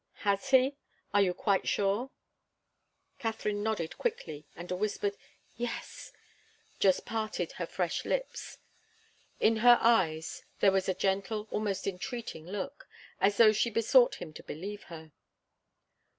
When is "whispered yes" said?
4.75-6.11